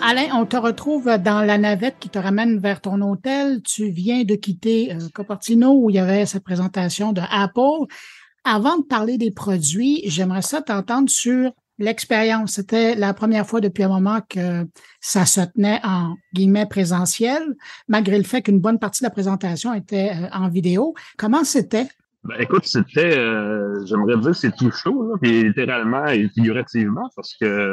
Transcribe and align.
Alain, 0.00 0.28
on 0.34 0.46
te 0.46 0.56
retrouve 0.56 1.06
dans 1.18 1.42
la 1.42 1.58
navette 1.58 1.96
qui 1.98 2.08
te 2.08 2.18
ramène 2.18 2.58
vers 2.58 2.80
ton 2.80 3.00
hôtel. 3.00 3.62
Tu 3.62 3.90
viens 3.90 4.22
de 4.22 4.36
quitter 4.36 4.92
euh, 4.92 5.08
Copertino 5.12 5.72
où 5.72 5.90
il 5.90 5.96
y 5.96 5.98
avait 5.98 6.24
cette 6.24 6.44
présentation 6.44 7.12
de 7.12 7.20
Apple. 7.30 7.92
Avant 8.44 8.78
de 8.78 8.84
parler 8.84 9.18
des 9.18 9.32
produits, 9.32 10.02
j'aimerais 10.06 10.42
ça 10.42 10.62
t'entendre 10.62 11.10
sur 11.10 11.50
l'expérience. 11.78 12.52
C'était 12.52 12.94
la 12.94 13.12
première 13.12 13.46
fois 13.46 13.60
depuis 13.60 13.82
un 13.82 13.88
moment 13.88 14.20
que 14.28 14.68
ça 15.00 15.26
se 15.26 15.40
tenait 15.40 15.80
en 15.82 16.14
guillemets 16.32 16.66
présentiel, 16.66 17.42
malgré 17.88 18.18
le 18.18 18.24
fait 18.24 18.42
qu'une 18.42 18.60
bonne 18.60 18.78
partie 18.78 19.02
de 19.02 19.06
la 19.06 19.10
présentation 19.10 19.74
était 19.74 20.12
euh, 20.14 20.28
en 20.32 20.48
vidéo. 20.48 20.94
Comment 21.16 21.42
c'était? 21.42 21.88
Ben, 22.28 22.36
écoute, 22.40 22.66
c'était, 22.66 23.16
euh, 23.16 23.86
j'aimerais 23.86 24.18
dire, 24.18 24.36
c'est 24.36 24.54
tout 24.54 24.70
chaud, 24.70 25.08
là, 25.08 25.14
puis 25.18 25.44
littéralement 25.44 26.04
et 26.08 26.28
figurativement, 26.28 27.08
parce 27.16 27.34
que 27.40 27.72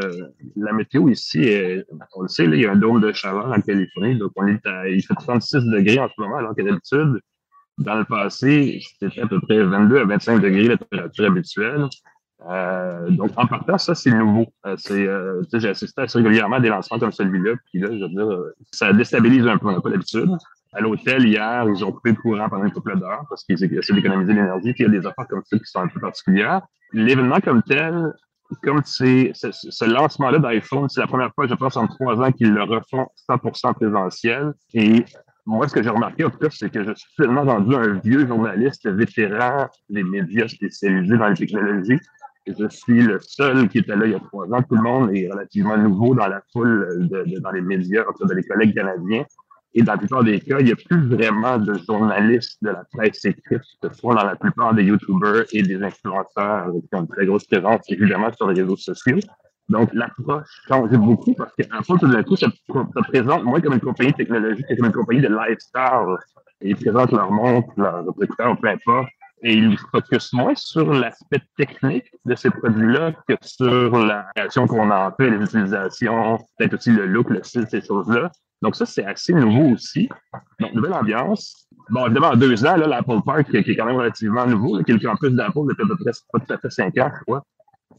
la 0.55 0.72
météo 0.72 1.10
ici, 1.10 1.40
est, 1.44 1.86
on 2.16 2.22
le 2.22 2.30
sait, 2.30 2.48
là, 2.48 2.55
il 2.55 2.62
y 2.62 2.66
a 2.66 2.72
un 2.72 2.78
dôme 2.78 3.02
de 3.02 3.12
chaleur 3.12 3.52
en 3.52 3.60
Californie, 3.60 4.18
donc 4.18 4.32
on 4.38 4.48
est 4.48 4.66
à, 4.66 4.88
il 4.88 5.04
fait 5.04 5.13
36 5.13 5.58
degrés 5.58 5.99
en 5.99 6.08
ce 6.08 6.13
moment, 6.22 6.38
alors 6.38 6.55
qu'à 6.55 6.63
d'habitude, 6.63 7.20
dans 7.80 7.96
le 7.96 8.05
passé, 8.05 8.82
c'était 8.98 9.20
à 9.20 9.27
peu 9.27 9.41
près 9.41 9.62
22 9.62 9.98
à 9.98 10.05
25 10.05 10.40
degrés 10.40 10.70
la 10.70 10.77
température 10.77 11.26
habituelle. 11.26 11.90
Euh, 12.48 13.10
donc, 13.10 13.32
en 13.35 13.48
partant, 13.48 13.77
ça, 13.77 13.94
c'est 13.94 14.12
nouveau. 14.12 14.46
Euh, 14.66 14.76
c'est, 14.77 15.05
euh, 15.05 15.41
j'ai 15.52 15.68
assisté 15.68 16.02
assez 16.02 16.18
régulièrement 16.18 16.58
à 16.58 16.60
des 16.62 16.70
lancements 16.70 16.99
comme 16.99 17.12
celui-là, 17.12 17.55
puis 17.66 17.82
là, 17.82 17.90
je 17.91 18.04
veux 18.04 18.08
dire, 18.08 18.40
ça 18.72 18.94
déstabilise 18.94 19.46
un 19.48 19.58
peu, 19.58 19.68
on 19.68 19.74
n'a 19.74 19.82
pas 19.82 19.90
l'habitude. 19.90 20.30
À 20.75 20.81
l'hôtel, 20.81 21.25
hier, 21.25 21.65
ils 21.70 21.85
ont 21.85 21.91
coupé 21.91 22.11
le 22.11 22.17
courant 22.17 22.49
pendant 22.49 22.65
une 22.65 22.71
couple 22.71 22.99
d'heures 22.99 23.23
parce 23.29 23.43
qu'ils 23.43 23.63
essaient 23.63 23.93
d'économiser 23.93 24.34
l'énergie, 24.34 24.73
puis 24.73 24.84
il 24.84 24.93
y 24.93 24.98
a 24.98 24.99
des 24.99 25.07
affaires 25.07 25.27
comme 25.27 25.41
ça 25.45 25.57
qui 25.57 25.65
sont 25.65 25.79
un 25.79 25.88
peu 25.88 25.99
particulières. 25.99 26.61
L'événement 26.91 27.39
comme 27.39 27.63
tel, 27.63 28.13
comme 28.61 28.81
c'est, 28.84 29.31
ce 29.34 29.85
lancement-là 29.85 30.39
d'iPhone, 30.39 30.89
c'est 30.89 31.01
la 31.01 31.07
première 31.07 31.34
fois, 31.34 31.48
je 31.48 31.53
pense, 31.53 31.77
en 31.77 31.88
trois 31.88 32.21
ans 32.21 32.31
qu'ils 32.31 32.53
le 32.53 32.63
refont 32.63 33.07
100% 33.29 33.73
présentiel. 33.73 34.53
Et 34.73 35.05
moi, 35.45 35.67
ce 35.67 35.73
que 35.73 35.81
j'ai 35.81 35.89
remarqué, 35.89 36.26
en 36.26 36.29
tout 36.29 36.40
cas, 36.40 36.49
c'est 36.51 36.70
que 36.70 36.84
je 36.84 36.93
suis 36.93 37.10
tellement 37.17 37.43
rendu 37.43 37.73
un 37.76 37.93
vieux 38.04 38.27
journaliste 38.27 38.87
vétéran 38.89 39.67
des 39.89 40.04
médias 40.04 40.48
spécialisés 40.48 41.17
dans 41.17 41.29
les 41.29 41.35
technologies 41.35 41.99
je 42.48 42.70
suis 42.70 43.01
le 43.01 43.20
seul 43.20 43.67
qui 43.70 43.79
était 43.79 43.95
là 43.95 44.05
il 44.05 44.12
y 44.12 44.15
a 44.15 44.20
trois 44.20 44.45
ans. 44.54 44.62
Tout 44.62 44.76
le 44.76 44.82
monde 44.82 45.15
est 45.15 45.29
relativement 45.29 45.77
nouveau 45.77 46.13
dans 46.13 46.27
la 46.27 46.41
foule, 46.51 47.07
de, 47.10 47.39
dans 47.39 47.51
les 47.51 47.62
médias, 47.62 48.04
entre 48.07 48.32
les 48.34 48.43
collègues 48.43 48.76
canadiens. 48.76 49.26
Et 49.77 49.84
dans 49.84 49.91
la 49.91 49.98
plupart 49.98 50.23
des 50.23 50.40
cas, 50.40 50.59
il 50.59 50.68
n'y 50.68 50.71
a 50.71 50.76
plus 50.76 51.05
vraiment 51.09 51.57
de 51.57 51.73
journalistes 51.85 52.57
de 52.62 52.70
la 52.70 52.84
presse 52.93 53.26
écrite, 53.26 53.62
ce 53.84 53.90
soit 53.91 54.15
dans 54.15 54.23
la 54.23 54.37
plupart 54.37 54.73
des 54.73 54.84
YouTubers 54.84 55.43
et 55.51 55.63
des 55.63 55.84
influenceurs 55.84 56.71
qui 56.71 56.95
ont 56.95 57.01
une 57.01 57.07
très 57.09 57.26
grosse 57.26 57.43
présence, 57.43 57.82
évidemment, 57.90 58.32
sur 58.32 58.49
les 58.49 58.62
réseaux 58.62 58.77
sociaux. 58.77 59.20
Donc, 59.67 59.90
l'approche 59.93 60.48
change 60.70 60.91
beaucoup 60.91 61.34
parce 61.34 61.51
qu'en 61.55 61.82
fait, 61.84 61.99
tout 61.99 62.07
d'un 62.07 62.23
coup, 62.23 62.37
ça, 62.37 62.48
présente 63.09 63.43
moins 63.43 63.59
comme 63.59 63.73
une 63.73 63.82
compagnie 63.82 64.13
technologique 64.13 64.66
que 64.66 64.75
comme 64.75 64.85
une 64.85 64.91
compagnie 64.94 65.22
de 65.22 65.28
lifestyle. 65.28 66.16
Ils 66.62 66.75
présentent 66.78 67.12
leur 67.12 67.31
montre, 67.31 67.67
leur 67.75 68.06
écouteurs, 68.22 68.57
peu 68.57 68.69
importe, 68.69 69.09
et 69.44 69.53
il 69.53 69.78
focus 69.91 70.34
moins 70.34 70.56
sur 70.56 70.91
l'aspect 70.94 71.41
technique 71.58 72.06
de 72.25 72.36
ces 72.36 72.50
produits-là 72.50 73.14
que 73.28 73.36
sur 73.41 73.97
la 73.97 74.25
réaction 74.36 74.66
qu'on 74.66 74.90
en 74.90 75.12
fait, 75.12 75.30
les 75.30 75.44
utilisations, 75.44 76.38
peut-être 76.58 76.75
aussi 76.75 76.91
le 76.91 77.06
look, 77.06 77.30
le 77.30 77.44
style, 77.44 77.68
ces 77.69 77.81
choses-là. 77.81 78.31
Donc 78.62 78.75
ça, 78.75 78.86
c'est 78.86 79.06
assez 79.06 79.34
nouveau 79.34 79.74
aussi. 79.74 80.09
Donc, 80.59 80.74
nouvelle 80.74 80.94
ambiance. 80.94 81.68
Bon, 81.90 82.06
évidemment, 82.06 82.30
en 82.30 82.36
deux 82.36 82.66
ans, 82.66 82.75
l'Apple 82.78 83.22
Park, 83.25 83.52
qui 83.52 83.58
est 83.58 83.75
quand 83.75 83.86
même 83.86 83.97
relativement 83.97 84.47
nouveau, 84.47 84.81
qui 84.84 84.91
est 84.91 84.96
le 84.96 85.00
campus 85.00 85.31
d'Apple 85.31 85.68
depuis 85.69 85.84
à 85.84 85.88
peu 85.88 85.97
près 85.97 86.12
pas 86.31 86.40
tout 86.40 86.53
à 86.53 86.58
fait 86.58 86.69
cinq 86.72 86.97
ans, 86.97 87.12
je 87.16 87.24
crois, 87.25 87.44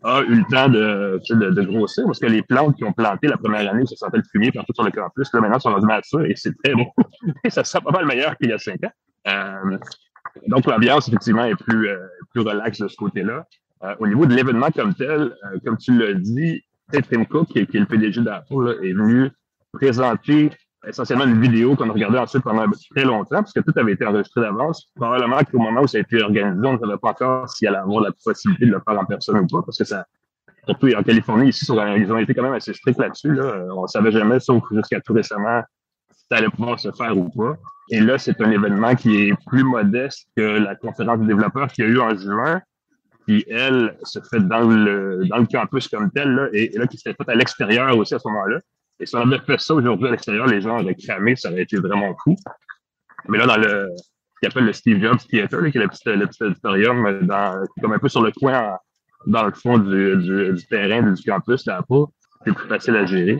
a 0.02 0.22
eu 0.22 0.34
le 0.34 0.44
temps 0.50 0.68
de, 0.68 1.20
de, 1.50 1.62
grossir 1.62 2.04
parce 2.04 2.18
que 2.18 2.26
les 2.26 2.42
plantes 2.42 2.76
qui 2.76 2.84
ont 2.84 2.92
planté 2.92 3.28
la 3.28 3.36
première 3.36 3.70
année, 3.70 3.86
ça 3.86 3.96
sentait 3.96 4.18
le 4.18 4.24
fumier 4.30 4.50
partout 4.52 4.72
sur 4.74 4.84
le 4.84 4.90
campus, 4.90 5.32
là, 5.32 5.40
maintenant, 5.40 5.58
sont 5.58 5.72
rendues 5.72 5.86
matures 5.86 6.24
et 6.24 6.34
c'est 6.34 6.56
très 6.62 6.74
bon. 6.74 6.86
et 7.44 7.50
ça 7.50 7.62
sent 7.62 7.78
pas 7.84 7.92
mal 7.92 8.06
meilleur 8.06 8.36
qu'il 8.36 8.50
y 8.50 8.52
a 8.52 8.58
cinq 8.58 8.82
ans. 8.84 8.90
Euh, 9.28 9.78
donc, 10.46 10.66
l'ambiance, 10.66 11.08
effectivement, 11.08 11.44
est 11.44 11.56
plus, 11.56 11.88
euh, 11.88 11.98
plus 12.32 12.42
relaxe 12.42 12.80
de 12.80 12.88
ce 12.88 12.96
côté-là. 12.96 13.44
Euh, 13.84 13.94
au 13.98 14.06
niveau 14.06 14.26
de 14.26 14.34
l'événement 14.34 14.70
comme 14.70 14.94
tel, 14.94 15.20
euh, 15.44 15.58
comme 15.64 15.76
tu 15.76 15.96
l'as 15.98 16.14
dit, 16.14 16.62
Tim 16.92 17.24
Cook, 17.24 17.48
qui, 17.48 17.58
est 17.58 17.74
le 17.74 17.86
PDG 17.86 18.22
d'Apple, 18.22 18.78
est 18.82 18.92
venu 18.92 19.30
présenter 19.72 20.50
essentiellement 20.86 21.24
une 21.24 21.40
vidéo 21.40 21.74
qu'on 21.74 21.90
a 21.90 21.92
regardée 21.92 22.18
ensuite 22.18 22.44
pendant 22.44 22.64
très 22.94 23.04
longtemps, 23.04 23.42
parce 23.42 23.52
que 23.52 23.60
tout 23.60 23.72
avait 23.76 23.92
été 23.92 24.06
enregistré 24.06 24.40
d'avance. 24.40 24.88
Probablement 24.94 25.40
qu'au 25.40 25.58
moment 25.58 25.82
où 25.82 25.86
ça 25.86 25.98
a 25.98 26.00
été 26.00 26.22
organisé, 26.22 26.66
on 26.66 26.74
ne 26.74 26.78
savait 26.78 26.96
pas 26.96 27.10
encore 27.10 27.48
s'il 27.48 27.68
allait 27.68 27.78
avoir 27.78 28.02
la 28.02 28.12
possibilité 28.24 28.66
de 28.66 28.72
le 28.72 28.80
faire 28.86 28.98
en 28.98 29.04
personne 29.04 29.38
ou 29.38 29.46
pas, 29.46 29.62
parce 29.62 29.78
que 29.78 29.84
ça, 29.84 30.06
surtout 30.64 30.88
en 30.94 31.02
Californie, 31.02 31.48
ici, 31.48 31.66
ils 31.68 32.12
ont 32.12 32.18
été 32.18 32.34
quand 32.34 32.42
même 32.42 32.52
assez 32.52 32.72
stricts 32.72 33.00
là-dessus. 33.00 33.32
Là. 33.32 33.64
On 33.74 33.82
ne 33.82 33.86
savait 33.88 34.12
jamais, 34.12 34.38
sauf 34.38 34.62
jusqu'à 34.70 35.00
tout 35.00 35.12
récemment, 35.12 35.62
ça 36.30 36.38
allait 36.38 36.48
pouvoir 36.48 36.78
se 36.78 36.90
faire 36.92 37.16
ou 37.16 37.28
pas. 37.30 37.56
Et 37.90 38.00
là, 38.00 38.18
c'est 38.18 38.40
un 38.40 38.50
événement 38.50 38.94
qui 38.96 39.28
est 39.28 39.34
plus 39.46 39.62
modeste 39.62 40.28
que 40.36 40.42
la 40.42 40.74
conférence 40.74 41.20
des 41.20 41.26
développeurs 41.26 41.68
qu'il 41.68 41.84
y 41.84 41.86
a 41.86 41.90
eu 41.90 42.00
en 42.00 42.16
juin, 42.16 42.60
qui, 43.26 43.44
elle, 43.48 43.96
se 44.02 44.18
fait 44.30 44.40
dans 44.40 44.68
le, 44.68 45.24
dans 45.26 45.38
le 45.38 45.46
campus 45.46 45.88
comme 45.88 46.10
tel, 46.10 46.30
là, 46.30 46.48
et, 46.52 46.70
là, 46.76 46.86
qui 46.86 46.98
s'est 46.98 47.14
fait 47.14 47.28
à 47.28 47.34
l'extérieur 47.34 47.96
aussi 47.96 48.14
à 48.14 48.18
ce 48.18 48.28
moment-là. 48.28 48.60
Et 48.98 49.06
si 49.06 49.14
on 49.16 49.20
avait 49.20 49.38
fait 49.40 49.60
ça 49.60 49.74
aujourd'hui 49.74 50.08
à 50.08 50.10
l'extérieur, 50.12 50.46
les 50.46 50.60
gens 50.60 50.80
auraient 50.80 50.94
cramé, 50.94 51.36
ça 51.36 51.50
aurait 51.50 51.62
été 51.62 51.76
vraiment 51.76 52.14
fou. 52.22 52.34
Mais 53.28 53.38
là, 53.38 53.46
dans 53.46 53.56
le, 53.56 53.90
ce 53.96 54.40
qu'ils 54.40 54.48
appelle 54.48 54.64
le 54.64 54.72
Steve 54.72 55.02
Jobs 55.02 55.18
Theater, 55.28 55.70
qui 55.70 55.78
est 55.78 55.80
le 55.80 55.88
petit, 55.88 56.42
auditorium, 56.42 57.20
dans, 57.22 57.64
comme 57.80 57.92
un 57.92 57.98
peu 57.98 58.08
sur 58.08 58.22
le 58.22 58.32
coin, 58.32 58.76
dans 59.26 59.44
le 59.44 59.52
fond 59.52 59.78
du, 59.78 60.16
du, 60.16 60.52
du 60.52 60.66
terrain 60.66 61.02
du 61.02 61.22
campus 61.22 61.66
là-bas, 61.66 62.04
c'est 62.46 62.54
plus 62.54 62.68
facile 62.68 62.96
à 62.96 63.04
gérer. 63.06 63.38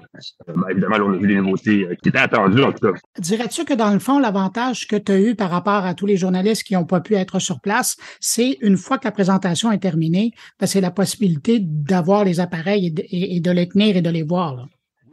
Euh, 0.49 0.53
ben, 0.55 0.69
évidemment, 0.71 0.99
là, 0.99 1.05
on 1.05 1.12
a 1.12 1.17
vu 1.17 1.28
des 1.28 1.37
nouveautés 1.37 1.87
euh, 1.87 1.94
qui 2.03 2.09
étaient 2.09 2.19
attendues, 2.19 2.62
en 2.62 2.72
tout 2.72 2.93
cas. 2.93 2.99
Dirais-tu 3.19 3.65
que 3.65 3.75
dans 3.75 3.93
le 3.93 3.99
fond, 3.99 4.19
l'avantage 4.19 4.89
que 4.89 4.97
tu 4.97 5.12
as 5.12 5.21
eu 5.21 5.34
par 5.37 5.50
rapport 5.50 5.84
à 5.84 5.94
tous 5.94 6.06
les 6.06 6.17
journalistes 6.17 6.65
qui 6.65 6.75
n'ont 6.75 6.84
pas 6.84 7.00
pu 7.00 7.15
être 7.15 7.39
sur 7.39 7.61
place, 7.61 7.97
c'est 8.21 8.59
une 8.61 8.77
fois 8.77 8.99
que 8.99 9.05
la 9.05 9.12
présentation 9.12 9.71
est 9.71 9.78
terminée, 9.78 10.33
ben, 10.59 10.67
c'est 10.67 10.81
la 10.81 10.91
possibilité 10.91 11.59
d'avoir 11.61 12.25
les 12.25 12.41
appareils 12.41 12.87
et 13.11 13.41
de, 13.41 13.50
les 13.50 13.69
tenir 13.69 13.97
et 13.97 14.03
de 14.03 14.11
les 14.11 14.25
voir. 14.25 14.56
Là. 14.56 14.65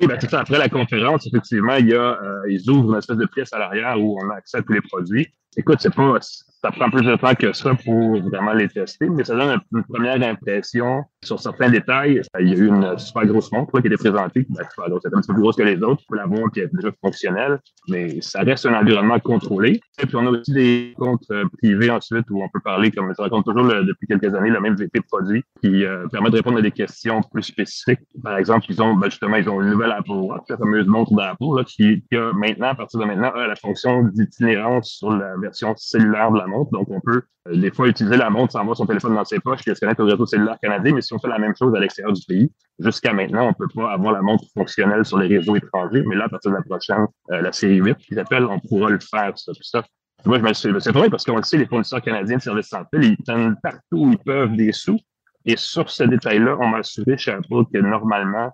Oui, 0.02 0.08
ben, 0.08 0.18
tout 0.18 0.28
ça. 0.28 0.40
Après 0.40 0.58
la 0.58 0.70
conférence, 0.70 1.28
effectivement, 1.28 1.75
il 1.75 1.90
y 1.90 1.94
a, 1.94 2.20
euh, 2.22 2.42
ils 2.50 2.68
ouvrent 2.70 2.94
une 2.94 2.98
espèce 2.98 3.18
de 3.18 3.28
pièce 3.28 3.54
à 3.54 3.60
l'arrière 3.60 4.00
où 4.00 4.18
on 4.22 4.30
a 4.31 4.36
accès 4.36 4.58
à 4.58 4.62
tous 4.64 4.74
les 4.74 4.81
produits. 4.81 5.28
Écoute, 5.56 5.78
c'est 5.80 5.94
pas, 5.94 6.18
ça 6.20 6.72
prend 6.72 6.90
plus 6.90 7.06
de 7.06 7.16
temps 7.16 7.36
que 7.36 7.54
ça 7.54 7.75
pour 7.75 8.20
vraiment 8.24 8.54
les 8.54 8.68
tester, 8.70 9.08
mais 9.08 9.24
ça 9.24 9.36
donne 9.36 9.60
une 9.72 9.84
première 9.84 10.22
impression 10.24 11.04
sur 11.26 11.40
certains 11.40 11.70
détails. 11.70 12.22
Il 12.40 12.50
y 12.50 12.54
a 12.54 12.58
eu 12.58 12.68
une 12.68 12.98
super 12.98 13.26
grosse 13.26 13.52
montre 13.52 13.80
qui 13.80 13.88
était 13.88 13.98
présentée. 13.98 14.46
Ben, 14.50 14.64
c'est 14.76 14.82
un 14.84 15.20
petit 15.20 15.28
peu 15.28 15.34
plus 15.34 15.42
grosse 15.42 15.56
que 15.56 15.64
les 15.64 15.82
autres. 15.82 16.04
pour 16.08 16.16
la 16.16 16.26
voir 16.26 16.52
qui 16.52 16.60
est 16.60 16.74
déjà 16.74 16.90
fonctionnelle, 17.02 17.60
mais 17.88 18.22
ça 18.22 18.42
reste 18.42 18.66
un 18.66 18.74
environnement 18.74 19.20
contrôlé. 19.20 19.80
Et 20.02 20.06
puis 20.06 20.16
on 20.16 20.26
a 20.28 20.30
aussi 20.32 20.52
des 20.52 20.94
comptes 20.98 21.30
euh, 21.32 21.46
privés 21.62 21.90
ensuite 21.90 22.30
où 22.30 22.42
on 22.44 22.50
peut 22.50 22.60
parler, 22.60 22.92
comme 22.92 23.14
ça 23.14 23.24
raconte 23.24 23.46
toujours 23.46 23.66
depuis 23.66 24.08
quelques 24.08 24.34
années, 24.34 24.50
le 24.50 24.60
même 24.60 24.76
VP 24.76 25.02
produit 25.02 25.44
qui 25.62 25.86
euh, 25.86 26.08
permet 26.08 26.30
de 26.30 26.38
répondre 26.38 26.58
à 26.58 26.62
des 26.62 26.72
questions 26.72 27.22
plus 27.32 27.44
spécifiques. 27.44 28.02
Par 28.22 28.38
exemple, 28.38 28.66
ils 28.70 28.82
ont 28.82 28.96
ben, 28.96 29.10
justement 29.10 29.38
ils 29.38 29.50
ont 29.50 29.62
une 29.62 29.70
nouvelle 29.70 29.92
Apple 29.92 30.12
Watch, 30.12 30.44
la 30.50 30.58
fameuse 30.58 30.88
montre 30.88 31.14
d'Apple, 31.14 31.64
qui, 31.66 32.04
qui 32.10 32.18
a 32.18 32.32
maintenant, 32.34 32.70
à 32.70 32.76
partir 32.76 33.00
de 33.00 33.06
maintenant, 33.06 33.32
la 33.34 33.56
fonction 33.56 34.04
d'itinérance 34.04 34.98
sur 35.00 35.12
la 35.12 35.36
version 35.38 35.74
cellulaire 35.78 36.32
de 36.32 36.38
la 36.38 36.48
montre. 36.48 36.72
Donc, 36.72 36.88
on 36.90 37.00
peut 37.00 37.24
euh, 37.48 37.56
des 37.56 37.72
fois 37.72 37.88
utiliser 37.88 38.18
la 38.18 38.30
montre 38.30 38.54
sans 38.54 38.60
avoir 38.60 38.78
son 38.78 38.86
téléphone 38.86 39.16
dans 39.16 39.26
ses 39.26 39.40
poches 39.40 39.68
et 39.68 39.76
se 39.76 39.80
connecter 39.80 40.04
au 40.04 40.06
réseau 40.06 40.26
cellulaire 40.26 40.58
canadien. 40.62 40.94
Mais 40.94 41.02
on 41.13 41.19
fait 41.19 41.28
la 41.28 41.40
même 41.40 41.56
chose 41.57 41.74
à 41.75 41.79
l'extérieur 41.79 42.13
du 42.13 42.22
pays, 42.25 42.51
jusqu'à 42.79 43.13
maintenant, 43.13 43.47
on 43.47 43.53
peut 43.53 43.68
pas 43.74 43.91
avoir 43.91 44.13
la 44.13 44.22
montre 44.22 44.46
fonctionnelle 44.53 45.06
sur 45.06 45.18
les 45.18 45.38
réseaux 45.38 45.56
étrangers. 45.56 46.03
Mais 46.06 46.16
là, 46.16 46.25
à 46.25 46.29
partir 46.29 46.51
de 46.51 46.57
la 46.57 46.63
prochaine, 46.63 47.07
euh, 47.31 47.41
la 47.41 47.51
série 47.51 47.78
8, 47.78 47.97
qui 47.97 48.16
s'appelle, 48.16 48.46
on 48.46 48.59
pourra 48.59 48.90
le 48.90 49.00
faire, 49.00 49.38
ça. 49.38 49.51
ça. 49.62 49.84
Moi, 50.25 50.40
je 50.40 50.44
me 50.44 50.53
suis, 50.53 50.69
c'est 50.79 50.91
vrai 50.91 51.09
parce 51.09 51.25
qu'on 51.25 51.35
le 51.35 51.44
sait, 51.44 51.57
les 51.57 51.66
fournisseurs 51.66 52.01
canadiens 52.01 52.38
de 52.38 52.41
services 52.41 52.68
santé, 52.68 52.97
ils 53.01 53.18
prennent 53.18 53.57
partout 53.62 53.97
où 53.97 54.12
ils 54.12 54.18
peuvent 54.18 54.56
des 54.56 54.72
sous. 54.72 55.00
Et 55.46 55.57
sur 55.57 55.90
ce 55.90 56.03
détail-là, 56.03 56.56
on 56.59 56.68
m'a 56.68 56.78
assuré 56.78 57.18
chez 57.18 57.31
Apple 57.31 57.66
que 57.74 57.80
normalement, 57.80 58.51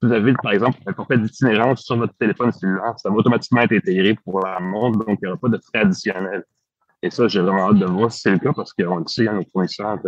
vous 0.00 0.10
avez, 0.10 0.32
par 0.42 0.52
exemple, 0.52 0.78
un 0.86 0.92
forfait 0.94 1.18
d'itinérance 1.18 1.84
sur 1.84 1.96
votre 1.96 2.14
téléphone 2.14 2.50
cellulaire, 2.50 2.94
ça 2.96 3.10
va 3.10 3.16
automatiquement 3.16 3.60
être 3.60 3.72
intégré 3.72 4.16
pour 4.24 4.40
la 4.40 4.58
montre, 4.58 5.04
donc 5.04 5.18
il 5.22 5.26
n'y 5.26 5.28
aura 5.28 5.38
pas 5.38 5.48
de 5.48 5.58
frais 5.58 5.80
additionnels. 5.82 6.44
Et 7.02 7.10
ça, 7.10 7.26
j'ai 7.26 7.40
vraiment 7.40 7.70
hâte 7.70 7.78
de 7.78 7.86
voir 7.86 8.12
si 8.12 8.20
c'est 8.20 8.30
le 8.30 8.38
cas 8.38 8.52
parce 8.54 8.72
qu'on 8.72 8.98
le 8.98 9.06
sait, 9.06 9.26
hein, 9.26 9.34
nos 9.34 9.44
fournisseurs, 9.50 9.98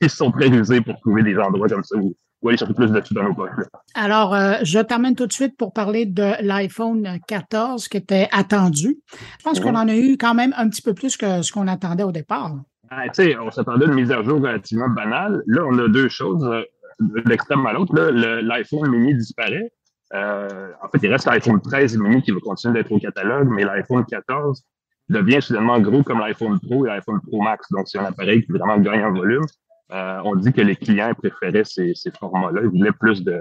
ils 0.00 0.10
sont 0.10 0.30
très 0.30 0.48
usés 0.48 0.82
pour 0.82 1.00
trouver 1.00 1.22
des 1.22 1.36
endroits 1.38 1.68
comme 1.68 1.82
ça 1.82 1.96
où, 1.96 2.14
aller 2.46 2.58
chercher 2.58 2.74
plus 2.74 2.92
de 2.92 3.00
tout 3.00 3.14
dans 3.14 3.22
nos 3.22 3.34
poches. 3.34 3.52
Alors, 3.94 4.34
euh, 4.34 4.56
je 4.62 4.78
t'amène 4.78 5.14
tout 5.14 5.26
de 5.26 5.32
suite 5.32 5.56
pour 5.56 5.72
parler 5.72 6.04
de 6.04 6.34
l'iPhone 6.42 7.18
14 7.26 7.88
qui 7.88 7.96
était 7.96 8.28
attendu. 8.32 8.98
Je 9.38 9.44
pense 9.44 9.60
qu'on 9.60 9.74
en 9.74 9.88
a 9.88 9.96
eu 9.96 10.18
quand 10.18 10.34
même 10.34 10.52
un 10.58 10.68
petit 10.68 10.82
peu 10.82 10.92
plus 10.92 11.16
que 11.16 11.40
ce 11.40 11.50
qu'on 11.50 11.68
attendait 11.68 12.02
au 12.02 12.12
départ. 12.12 12.52
Ah, 12.90 13.04
on 13.40 13.50
s'attendait 13.50 13.86
à 13.86 13.88
une 13.88 13.94
mise 13.94 14.12
à 14.12 14.22
jour 14.22 14.42
relativement 14.42 14.90
banale. 14.90 15.42
Là, 15.46 15.62
on 15.64 15.78
a 15.78 15.88
deux 15.88 16.10
choses. 16.10 16.44
Euh, 16.44 16.62
de 17.00 17.28
l'extrême 17.28 17.66
à 17.66 17.72
l'autre, 17.72 17.94
l'iPhone 17.94 18.88
mini 18.90 19.14
disparaît. 19.14 19.72
Euh, 20.12 20.70
en 20.82 20.88
fait, 20.88 20.98
il 21.02 21.10
reste 21.10 21.26
l'iPhone 21.26 21.60
13 21.60 21.96
mini 21.96 22.22
qui 22.22 22.30
va 22.30 22.38
continuer 22.40 22.74
d'être 22.74 22.92
au 22.92 22.98
catalogue, 22.98 23.48
mais 23.50 23.64
l'iPhone 23.64 24.04
14 24.04 24.62
devient 25.08 25.40
soudainement 25.40 25.80
gros 25.80 26.02
comme 26.02 26.20
l'iPhone 26.20 26.58
Pro 26.60 26.86
et 26.86 26.88
l'iPhone 26.88 27.20
Pro 27.26 27.42
Max. 27.42 27.66
Donc, 27.70 27.88
c'est 27.88 27.98
un 27.98 28.04
appareil 28.04 28.44
qui 28.44 28.52
vraiment 28.52 28.78
gagne 28.78 29.04
en 29.04 29.12
volume. 29.12 29.44
Euh, 29.92 30.20
on 30.24 30.34
dit 30.36 30.52
que 30.52 30.62
les 30.62 30.76
clients 30.76 31.12
préféraient 31.14 31.64
ces, 31.64 31.92
ces 31.94 32.10
formats-là. 32.10 32.62
Ils 32.64 32.70
voulaient 32.70 32.92
plus 32.92 33.22
de, 33.22 33.38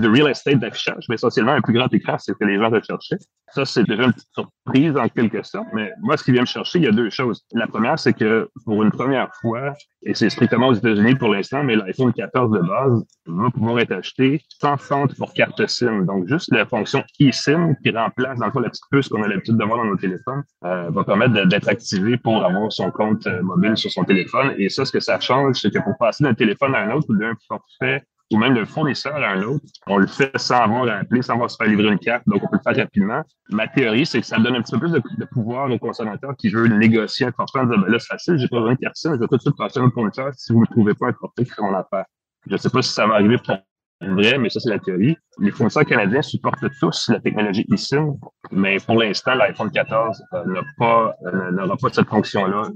de 0.00 0.08
real 0.08 0.30
estate 0.30 0.58
d'affichage, 0.58 1.06
mais 1.08 1.14
essentiellement 1.14 1.52
un 1.52 1.62
plus 1.62 1.72
grand 1.72 1.92
écran, 1.92 2.18
c'est 2.18 2.32
ce 2.32 2.36
que 2.36 2.44
les 2.44 2.58
gens 2.58 2.70
recherchaient. 2.70 3.18
Ça, 3.52 3.64
c'est 3.64 3.84
déjà 3.84 4.04
une 4.04 4.12
petite 4.12 4.28
surprise 4.34 4.96
en 4.96 5.08
quelque 5.08 5.42
sorte, 5.42 5.68
mais 5.72 5.92
moi, 6.00 6.16
ce 6.16 6.24
qui 6.24 6.32
vient 6.32 6.42
me 6.42 6.46
chercher, 6.46 6.80
il 6.80 6.84
y 6.84 6.88
a 6.88 6.92
deux 6.92 7.10
choses. 7.10 7.44
La 7.52 7.66
première, 7.66 7.98
c'est 7.98 8.12
que 8.12 8.50
pour 8.64 8.82
une 8.82 8.90
première 8.90 9.30
fois, 9.40 9.72
et 10.02 10.14
c'est 10.14 10.30
strictement 10.30 10.68
aux 10.68 10.74
États-Unis 10.74 11.14
pour 11.14 11.32
l'instant, 11.32 11.64
mais 11.64 11.76
l'iPhone 11.76 12.12
14 12.12 12.52
de 12.52 12.60
base 12.60 13.04
va 13.26 13.50
pouvoir 13.50 13.80
être 13.80 13.92
acheté 13.92 14.40
sans 14.60 14.76
centre 14.76 15.14
pour 15.16 15.32
carte 15.32 15.66
SIM. 15.66 16.04
Donc, 16.04 16.28
juste 16.28 16.52
la 16.52 16.66
fonction 16.66 17.02
eSIM 17.18 17.74
qui 17.82 17.90
remplace, 17.90 18.38
dans 18.38 18.46
le 18.46 18.52
fond, 18.52 18.60
la 18.60 18.68
petite 18.68 18.84
puce 18.90 19.08
qu'on 19.08 19.22
a 19.22 19.28
l'habitude 19.28 19.56
de 19.56 19.64
voir 19.64 19.78
dans 19.78 19.86
nos 19.86 19.96
téléphones, 19.96 20.42
euh, 20.64 20.90
va 20.90 21.04
permettre 21.04 21.46
d'être 21.46 21.68
activé 21.68 22.18
pour 22.18 22.44
avoir 22.44 22.70
son 22.70 22.90
compte 22.90 23.26
euh, 23.26 23.42
mobile 23.42 23.76
sur 23.76 23.90
son 23.90 24.04
téléphone. 24.04 24.54
Et 24.58 24.68
ça, 24.68 24.84
ce 24.84 24.92
que 24.92 25.00
ça 25.00 25.18
change, 25.18 25.56
c'est 25.60 25.72
que 25.72 25.78
pour 25.86 25.96
passer 25.98 26.24
d'un 26.24 26.34
téléphone 26.34 26.74
à 26.74 26.80
un 26.80 26.90
autre 26.90 27.06
ou 27.08 27.16
d'un 27.16 27.32
forfait 27.46 28.02
ou 28.32 28.38
même 28.38 28.54
d'un 28.54 28.64
fournisseur 28.64 29.14
à 29.14 29.30
un 29.30 29.42
autre, 29.42 29.64
on 29.86 29.98
le 29.98 30.08
fait 30.08 30.36
sans 30.36 30.62
avoir 30.62 30.88
à 30.88 30.98
appeler, 30.98 31.22
sans 31.22 31.34
avoir 31.34 31.46
à 31.46 31.48
se 31.48 31.56
faire 31.56 31.68
livrer 31.68 31.92
une 31.92 31.98
carte, 31.98 32.24
donc 32.26 32.42
on 32.42 32.48
peut 32.48 32.56
le 32.56 32.72
faire 32.72 32.84
rapidement. 32.84 33.22
Ma 33.50 33.68
théorie, 33.68 34.04
c'est 34.04 34.20
que 34.20 34.26
ça 34.26 34.38
donne 34.38 34.56
un 34.56 34.62
petit 34.62 34.72
peu 34.72 34.80
plus 34.80 34.90
de, 34.90 35.24
pouvoir 35.30 35.70
aux 35.70 35.78
consommateurs 35.78 36.34
qui 36.36 36.48
veulent 36.48 36.76
négocier 36.76 37.26
un 37.26 37.32
forfait 37.32 37.60
en 37.60 37.66
là, 37.66 37.98
c'est 38.00 38.08
facile, 38.08 38.36
j'ai 38.38 38.48
pas 38.48 38.58
besoin 38.58 38.74
de 38.74 38.78
SIM, 38.94 39.14
je 39.14 39.20
vais 39.20 39.28
tout 39.28 39.36
de 39.36 39.42
suite 39.42 39.56
passer 39.56 39.78
à 39.78 39.84
un 39.84 39.90
fournisseur 39.90 40.32
si 40.34 40.52
vous 40.52 40.60
ne 40.60 40.66
trouvez 40.66 40.94
pas 40.94 41.06
un 41.08 41.12
forfait 41.12 41.44
qui 41.44 41.52
mon 41.60 41.72
affaire. 41.74 42.04
Je 42.50 42.56
sais 42.56 42.70
pas 42.70 42.82
si 42.82 42.92
ça 42.92 43.06
va 43.06 43.14
arriver 43.14 43.38
pour 43.38 43.58
vrai, 44.00 44.38
mais 44.38 44.50
ça, 44.50 44.58
c'est 44.60 44.70
la 44.70 44.80
théorie. 44.80 45.16
Les 45.38 45.52
fournisseurs 45.52 45.84
canadiens 45.84 46.22
supportent 46.22 46.66
tous 46.80 47.08
la 47.08 47.20
technologie 47.20 47.64
eSIM, 47.72 48.14
mais 48.50 48.78
pour 48.78 48.96
l'instant, 48.96 49.34
l'iPhone 49.34 49.70
14 49.70 50.22
euh, 50.32 50.44
n'a 50.46 50.60
pas, 50.78 51.14
euh, 51.26 51.50
n'aura 51.52 51.76
pas 51.76 51.90
cette 51.90 52.08
fonction-là 52.08 52.68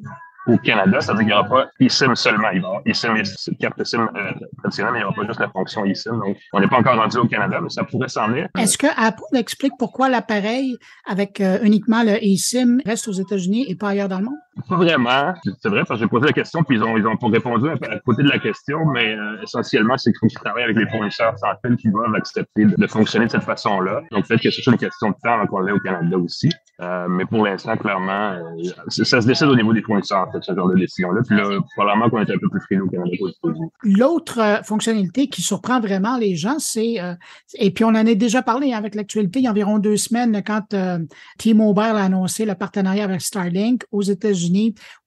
au 0.46 0.56
Canada, 0.58 1.00
ça 1.00 1.12
veut 1.12 1.18
dire 1.18 1.26
qu'il 1.26 1.34
n'y 1.34 1.48
aura 1.54 1.64
pas 1.64 1.70
eSIM 1.80 2.14
seulement. 2.14 2.50
Il 2.50 2.62
va 2.62 2.68
y 2.68 2.70
avoir 2.70 2.82
eSIM, 2.86 3.14
carte 3.60 3.84
SIM 3.84 4.00
euh, 4.00 4.32
traditionnelle, 4.58 4.92
mais 4.92 4.98
il 5.00 5.02
n'y 5.02 5.06
aura 5.06 5.14
pas 5.14 5.26
juste 5.26 5.40
la 5.40 5.48
fonction 5.50 5.84
eSIM. 5.84 6.18
Donc, 6.18 6.36
on 6.52 6.60
n'est 6.60 6.68
pas 6.68 6.78
encore 6.78 6.96
rendu 6.96 7.18
au 7.18 7.26
Canada, 7.26 7.60
mais 7.62 7.68
ça 7.68 7.84
pourrait 7.84 8.08
s'en 8.08 8.22
aller. 8.22 8.46
Est-ce 8.58 8.78
que 8.78 8.86
Apple 8.96 9.22
explique 9.34 9.72
pourquoi 9.78 10.08
l'appareil 10.08 10.76
avec 11.06 11.40
euh, 11.40 11.58
uniquement 11.62 12.02
le 12.02 12.22
eSIM 12.24 12.78
reste 12.86 13.08
aux 13.08 13.12
États-Unis 13.12 13.66
et 13.68 13.74
pas 13.74 13.90
ailleurs 13.90 14.08
dans 14.08 14.18
le 14.18 14.24
monde? 14.24 14.38
Pas 14.68 14.76
vraiment. 14.76 15.34
C'est 15.60 15.68
vrai, 15.68 15.84
parce 15.86 16.00
que 16.00 16.04
j'ai 16.04 16.08
posé 16.08 16.26
la 16.26 16.32
question, 16.32 16.62
puis 16.62 16.76
ils 16.76 16.82
ont, 16.82 16.96
ils 16.96 17.06
ont 17.06 17.16
pas 17.16 17.28
répondu 17.28 17.68
à, 17.68 17.98
côté 18.04 18.22
de 18.22 18.28
la 18.28 18.38
question, 18.38 18.84
mais 18.86 19.14
euh, 19.14 19.42
essentiellement, 19.42 19.96
c'est 19.96 20.12
qu'ils 20.12 20.30
travaillent 20.30 20.64
avec 20.64 20.76
les 20.76 20.88
fournisseurs 20.88 21.34
fil 21.64 21.76
qui 21.76 21.90
doivent 21.90 22.14
accepter 22.14 22.64
de, 22.64 22.86
fonctionner 22.86 23.26
de 23.26 23.30
cette 23.30 23.42
façon-là. 23.42 24.02
Donc, 24.10 24.26
peut-être 24.26 24.42
que 24.42 24.50
c'est 24.50 24.66
une 24.66 24.76
question 24.76 25.10
de 25.10 25.14
temps 25.22 25.46
qu'on 25.46 25.60
l'ait 25.60 25.72
au 25.72 25.80
Canada 25.80 26.16
aussi. 26.16 26.50
Euh, 26.80 27.08
mais 27.08 27.26
pour 27.26 27.44
l'instant, 27.44 27.76
clairement, 27.76 28.32
euh, 28.32 28.70
ça 28.88 29.20
se 29.20 29.26
décide 29.26 29.48
au 29.48 29.56
niveau 29.56 29.72
des 29.74 29.82
fournisseurs, 29.82 30.28
ce 30.40 30.54
genre 30.54 30.68
de 30.68 30.76
décision-là. 30.76 31.20
Puis 31.26 31.36
là, 31.36 31.60
probablement 31.76 32.08
qu'on 32.08 32.20
est 32.20 32.30
un 32.30 32.38
peu 32.38 32.48
plus 32.48 32.60
frileux 32.60 32.84
au 32.84 32.88
Canada 32.88 33.10
L'autre 33.82 34.40
euh, 34.40 34.62
fonctionnalité 34.62 35.28
qui 35.28 35.42
surprend 35.42 35.80
vraiment 35.80 36.16
les 36.16 36.36
gens, 36.36 36.58
c'est, 36.58 36.96
et 37.58 37.70
puis 37.70 37.84
on 37.84 37.88
en 37.88 37.94
a 37.94 38.14
déjà 38.14 38.42
parlé 38.42 38.72
avec 38.72 38.94
l'actualité 38.94 39.40
il 39.40 39.44
y 39.44 39.46
a 39.46 39.50
environ 39.50 39.78
deux 39.78 39.96
semaines, 39.96 40.42
quand 40.44 40.74
T-Mobile 41.38 41.82
a 41.82 42.04
annoncé 42.04 42.44
le 42.44 42.54
partenariat 42.54 43.04
avec 43.04 43.20
Starlink 43.20 43.84
aux 43.92 44.02
États-Unis, 44.02 44.49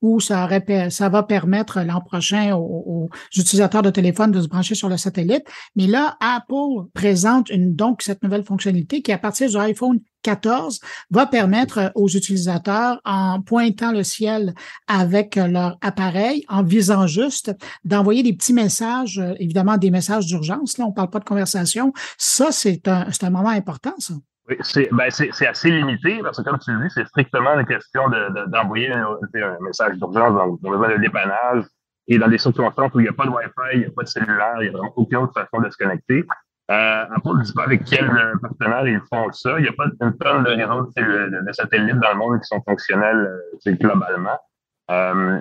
où 0.02 0.20
ça, 0.20 0.50
ça 0.90 1.10
va 1.10 1.24
permettre 1.24 1.82
l'an 1.82 2.02
prochain 2.02 2.56
aux, 2.56 2.84
aux, 2.86 3.10
utilisateurs 3.36 3.82
de 3.82 3.90
téléphone 3.90 4.32
de 4.32 4.42
se 4.42 4.48
brancher 4.48 4.76
sur 4.76 4.90
le 4.90 4.98
satellite. 4.98 5.44
Mais 5.76 5.88
là, 5.88 6.18
Apple 6.20 6.90
présente 6.94 7.50
une, 7.50 7.76
donc 7.76 8.02
cette 8.02 8.24
nouvelle 8.24 8.44
fonctionnalité 8.44 9.02
qui, 9.02 9.12
à 9.12 9.18
partir 9.18 9.50
du 9.50 9.58
iPhone 9.58 10.00
14 10.24 10.80
va 11.12 11.26
permettre 11.28 11.92
aux 11.96 12.08
utilisateurs, 12.08 13.00
en 13.06 13.42
pointant 13.42 13.92
le 13.92 14.04
ciel 14.04 14.54
avec 14.88 15.36
leur 15.36 15.78
appareil, 15.82 16.44
en 16.48 16.64
visant 16.64 17.06
juste, 17.06 17.56
d'envoyer 17.84 18.24
des 18.24 18.34
petits 18.34 18.54
messages, 18.54 19.20
euh, 19.20 19.34
évidemment 19.40 19.78
des 19.78 19.92
messages 19.92 20.26
d'urgence. 20.26 20.78
Là, 20.78 20.86
on 20.86 20.92
parle 20.92 21.10
pas 21.10 21.20
de 21.20 21.26
conversation. 21.26 21.94
Ça, 22.18 22.52
c'est 22.52 22.88
un, 22.88 23.12
c'est 23.12 23.26
un 23.26 23.30
moment 23.30 23.50
important, 23.50 23.94
ça. 24.00 24.14
Oui, 24.50 24.58
c'est 24.62 24.90
ben 24.92 25.08
assez 25.08 25.70
limité 25.70 26.20
parce 26.22 26.38
que, 26.38 26.44
comme 26.44 26.60
tu 26.60 26.72
le 26.74 26.84
dis, 26.84 26.94
c'est 26.94 27.08
strictement 27.08 27.58
une 27.58 27.66
question 27.66 28.10
d'envoyer 28.48 28.90
de, 28.90 29.42
un, 29.42 29.58
message 29.62 29.96
d'urgence 29.96 30.34
dans, 30.34 30.58
dans 30.62 30.70
besoin 30.70 30.90
de 30.90 30.98
dépannage 30.98 31.64
et 32.08 32.18
dans 32.18 32.28
des 32.28 32.38
circonstances 32.38 32.92
où 32.94 33.00
il 33.00 33.04
n'y 33.04 33.10
a 33.10 33.14
pas 33.14 33.26
de 33.26 33.30
Wi-Fi, 33.30 33.74
il 33.74 33.80
n'y 33.80 33.86
a 33.86 33.92
pas 33.96 34.04
de 34.04 34.08
cellulaire, 34.08 34.56
il 34.60 34.64
n'y 34.64 34.68
a 34.70 34.72
vraiment 34.72 34.94
aucune 34.98 35.18
autre 35.18 35.34
façon 35.34 35.62
de 35.62 35.70
se 35.70 35.78
connecter. 35.78 36.26
Euh, 36.72 37.06
on 37.24 37.34
ne 37.36 37.44
dit 37.44 37.54
pas 37.54 37.64
avec 37.64 37.84
quel 37.86 38.10
euh, 38.10 38.36
partenaire 38.42 38.88
ils 38.88 39.02
font 39.10 39.32
ça. 39.32 39.60
Il 39.60 39.64
n'y 39.64 39.70
a 39.70 39.74
pas 39.74 39.86
une 39.86 40.18
tonne 40.18 40.44
de 40.44 40.50
réseaux 40.50 40.92
de, 40.96 41.52
satellites 41.52 42.00
dans 42.00 42.12
le 42.12 42.18
monde 42.18 42.40
qui 42.40 42.48
sont 42.48 42.62
fonctionnels 42.62 43.40
euh, 43.66 43.72
globalement. 43.74 44.40
Euh, 44.92 45.40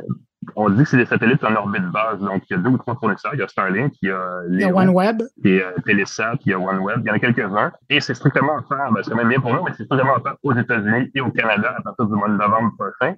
on 0.57 0.69
dit 0.71 0.83
que 0.83 0.89
c'est 0.89 0.97
des 0.97 1.07
satellites 1.07 1.43
en 1.45 1.55
orbite 1.55 1.85
basse. 1.87 2.19
Donc, 2.19 2.43
il 2.49 2.57
y 2.57 2.59
a 2.59 2.63
deux 2.63 2.71
ou 2.71 2.79
trois 2.79 2.97
fournisseurs. 2.97 3.35
Il 3.35 3.41
y 3.41 3.43
a 3.43 3.49
Starlink, 3.49 3.95
il 4.03 4.09
y 4.09 4.63
a, 4.63 4.69
a 4.69 4.73
OneWeb. 4.73 5.23
Il 5.45 5.55
y 5.55 5.61
a 5.61 5.73
Telesat, 5.85 6.39
il 6.45 6.51
y 6.51 6.55
a 6.55 6.59
OneWeb. 6.59 7.01
Il 7.05 7.09
y 7.09 7.11
en 7.11 7.15
a 7.15 7.19
quelques-uns. 7.19 7.73
Et 7.89 8.01
c'est 8.01 8.15
strictement 8.15 8.57
offert, 8.57 8.91
ben, 8.93 9.03
c'est 9.03 9.15
même 9.15 9.29
bien 9.29 9.41
pour 9.41 9.53
nous, 9.53 9.63
mais 9.63 9.73
c'est 9.77 9.85
strictement 9.85 10.17
offert 10.17 10.37
aux 10.43 10.55
États-Unis 10.55 11.11
et 11.15 11.21
au 11.21 11.31
Canada 11.31 11.75
à 11.79 11.83
partir 11.83 12.07
du 12.07 12.15
mois 12.15 12.29
de 12.29 12.37
novembre 12.37 12.73
prochain. 12.79 13.15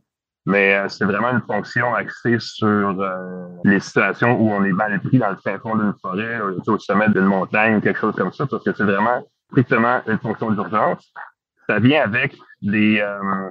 Mais 0.47 0.75
euh, 0.75 0.89
c'est 0.89 1.07
vraiment 1.07 1.31
une 1.31 1.41
fonction 1.41 1.95
axée 1.95 2.37
sur 2.39 3.01
euh, 3.01 3.47
les 3.65 3.81
situations 3.81 4.39
où 4.39 4.51
on 4.51 4.63
est 4.65 4.73
mal 4.73 5.01
pris 5.01 5.19
dans 5.19 5.31
le 5.31 5.37
fin 5.37 5.59
fond 5.59 5.75
d'une 5.77 5.95
forêt, 6.03 6.39
euh, 6.39 6.59
au 6.67 6.79
sommet 6.79 7.09
d'une 7.09 7.25
montagne, 7.25 7.81
quelque 7.81 7.99
chose 7.99 8.15
comme 8.15 8.33
ça, 8.33 8.47
parce 8.47 8.63
que 8.63 8.73
c'est 8.75 8.85
vraiment 8.85 9.27
strictement 9.51 10.03
une 10.07 10.19
fonction 10.19 10.51
d'urgence. 10.51 11.13
Ça 11.67 11.79
vient 11.79 12.03
avec 12.03 12.37
des, 12.61 13.01
euh, 13.01 13.51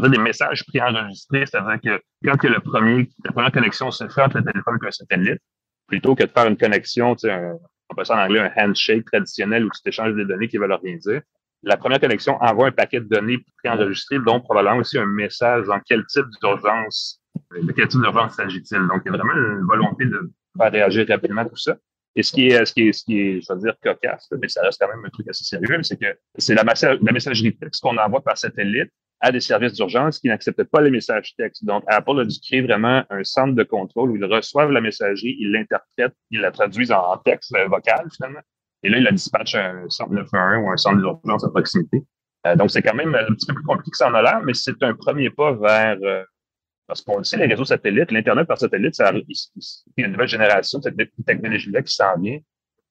des 0.00 0.18
messages 0.18 0.64
préenregistrés, 0.66 1.44
c'est-à-dire 1.46 1.80
que 1.80 2.02
quand 2.24 2.36
que 2.36 2.48
le 2.48 2.60
premier, 2.60 3.10
la 3.24 3.32
première 3.32 3.52
connexion 3.52 3.90
se 3.90 4.08
fait 4.08 4.22
entre 4.22 4.38
le 4.38 4.44
téléphone 4.44 4.78
et 4.82 4.86
un 4.86 4.90
satellite, 4.90 5.40
plutôt 5.86 6.14
que 6.14 6.24
de 6.24 6.30
faire 6.30 6.46
une 6.46 6.56
connexion, 6.56 7.14
tu 7.14 7.28
sais, 7.28 7.32
un, 7.32 7.56
on 7.90 7.94
peut 7.94 8.04
ça 8.04 8.16
en 8.16 8.24
anglais 8.24 8.40
un 8.40 8.68
handshake 8.68 9.04
traditionnel 9.04 9.64
où 9.64 9.70
tu 9.70 9.82
t'échanges 9.82 10.14
des 10.14 10.24
données 10.24 10.48
qui 10.48 10.56
veulent 10.56 10.72
rien 10.72 10.96
dire, 10.96 11.20
la 11.62 11.76
première 11.76 12.00
connexion 12.00 12.36
envoie 12.42 12.68
un 12.68 12.72
paquet 12.72 13.00
de 13.00 13.06
données 13.06 13.44
préenregistrées, 13.62 14.18
dont 14.18 14.40
probablement 14.40 14.78
aussi 14.78 14.98
un 14.98 15.06
message 15.06 15.66
dans 15.66 15.78
quel 15.80 16.04
type 16.06 16.26
d'urgence, 16.40 17.20
de 17.52 17.72
quel 17.72 17.88
type 17.88 18.00
d'urgence 18.00 18.34
s'agit-il. 18.34 18.80
Donc, 18.88 19.02
il 19.04 19.12
y 19.12 19.14
a 19.14 19.18
vraiment 19.18 19.34
une 19.34 19.66
volonté 19.66 20.06
de 20.06 20.32
faire 20.58 20.72
réagir 20.72 21.06
rapidement 21.08 21.44
tout 21.44 21.56
ça. 21.56 21.76
Et 22.16 22.22
ce 22.22 22.32
qui 22.32 22.48
est, 22.48 22.64
ce 22.66 22.74
qui 22.74 22.88
est, 22.88 22.92
ce 22.92 23.04
qui 23.04 23.20
est, 23.20 23.40
je 23.40 23.52
veux 23.52 23.60
dire, 23.60 23.74
cocasse, 23.82 24.28
mais 24.40 24.48
ça 24.48 24.62
reste 24.62 24.80
quand 24.80 24.88
même 24.88 25.04
un 25.04 25.08
truc 25.08 25.28
assez 25.28 25.44
sérieux, 25.44 25.82
c'est 25.82 25.98
que 25.98 26.18
c'est 26.36 26.54
la, 26.54 26.64
la 26.64 27.12
messagerie 27.12 27.56
texte 27.56 27.80
qu'on 27.80 27.96
envoie 27.96 28.22
par 28.22 28.36
satellite 28.36 28.90
à 29.22 29.30
des 29.30 29.40
services 29.40 29.72
d'urgence 29.74 30.18
qui 30.18 30.26
n'acceptent 30.26 30.64
pas 30.64 30.80
les 30.80 30.90
messages 30.90 31.34
texte. 31.36 31.64
Donc, 31.64 31.84
Apple 31.86 32.20
a 32.20 32.24
dû 32.24 32.36
créer 32.40 32.60
vraiment 32.60 33.04
un 33.08 33.22
centre 33.22 33.54
de 33.54 33.62
contrôle 33.62 34.10
où 34.10 34.16
ils 34.16 34.24
reçoivent 34.24 34.72
la 34.72 34.80
messagerie, 34.80 35.36
ils 35.38 35.52
l'interprètent, 35.52 36.16
ils 36.30 36.40
la 36.40 36.50
traduisent 36.50 36.90
en 36.90 37.16
texte 37.18 37.56
vocal, 37.68 38.08
finalement, 38.14 38.40
et 38.82 38.88
là, 38.88 38.98
il 38.98 39.06
a 39.06 39.12
dispatché 39.12 39.58
un 39.58 39.88
centre 39.88 40.12
911 40.12 40.64
ou 40.64 40.70
un 40.70 40.76
centre 40.76 40.98
d'urgence 40.98 41.44
à 41.44 41.50
proximité. 41.50 42.02
Euh, 42.48 42.56
donc, 42.56 42.72
c'est 42.72 42.82
quand 42.82 42.94
même 42.94 43.14
un 43.14 43.32
petit 43.32 43.46
peu 43.46 43.54
plus 43.54 43.62
compliqué 43.62 43.92
que 43.92 43.96
ça 43.96 44.08
en 44.08 44.14
a 44.14 44.22
l'air, 44.22 44.40
mais 44.44 44.54
c'est 44.54 44.82
un 44.82 44.94
premier 44.94 45.30
pas 45.30 45.52
vers, 45.52 45.98
euh, 46.02 46.24
parce 46.88 47.00
qu'on 47.00 47.18
le 47.18 47.24
sait, 47.24 47.36
les 47.36 47.46
réseaux 47.46 47.64
satellites, 47.64 48.10
l'Internet 48.10 48.48
par 48.48 48.58
satellite, 48.58 48.96
ça, 48.96 49.12
une 49.96 50.10
nouvelle 50.10 50.26
génération 50.26 50.80
de 50.80 50.84
cette 50.84 51.24
technologie-là 51.24 51.82
qui 51.82 51.94
s'en 51.94 52.18
vient. 52.18 52.40